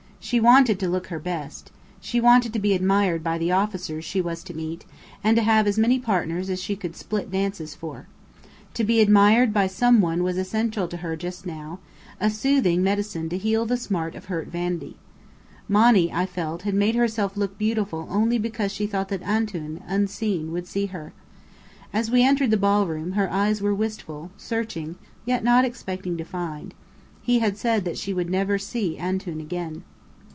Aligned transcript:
She 0.23 0.39
wanted 0.39 0.79
to 0.79 0.87
look 0.87 1.07
her 1.07 1.17
best. 1.17 1.71
She 1.99 2.21
wanted 2.21 2.53
to 2.53 2.59
be 2.59 2.73
admired 2.75 3.23
by 3.23 3.39
the 3.39 3.51
officers 3.51 4.05
she 4.05 4.21
was 4.21 4.43
to 4.43 4.53
meet, 4.53 4.85
and 5.23 5.35
to 5.35 5.41
have 5.41 5.65
as 5.65 5.79
many 5.79 5.97
partners 5.97 6.47
as 6.47 6.61
she 6.61 6.75
could 6.75 6.95
split 6.95 7.31
dances 7.31 7.73
for. 7.73 8.05
To 8.75 8.83
be 8.83 9.01
admired 9.01 9.51
by 9.51 9.65
some 9.65 9.99
one 9.99 10.21
was 10.21 10.37
essential 10.37 10.87
to 10.89 10.97
her 10.97 11.15
just 11.15 11.47
now, 11.47 11.79
a 12.19 12.29
soothing 12.29 12.83
medicine 12.83 13.29
to 13.29 13.37
heal 13.37 13.65
the 13.65 13.77
smart 13.77 14.13
of 14.13 14.25
hurt 14.25 14.47
vanity. 14.47 14.95
Monny, 15.67 16.13
I 16.13 16.27
felt, 16.27 16.61
had 16.61 16.75
made 16.75 16.93
herself 16.93 17.35
look 17.35 17.57
beautiful 17.57 18.07
only 18.09 18.37
because 18.37 18.71
she 18.71 18.85
thought 18.85 19.09
that 19.09 19.23
Antoun, 19.23 19.81
unseen, 19.87 20.51
would 20.51 20.67
see 20.67 20.85
her. 20.85 21.13
As 21.91 22.11
we 22.11 22.23
entered 22.23 22.51
the 22.51 22.57
ballroom, 22.57 23.13
her 23.13 23.29
eyes 23.33 23.59
were 23.59 23.73
wistful, 23.75 24.29
searching, 24.37 24.97
yet 25.25 25.43
not 25.43 25.65
expecting 25.65 26.15
to 26.17 26.23
find. 26.23 26.75
He 27.23 27.39
had 27.39 27.57
said 27.57 27.85
that 27.85 27.97
she 27.97 28.13
would 28.13 28.29
never 28.29 28.59
see 28.59 28.97
Antoun 28.99 29.39
again. 29.41 29.83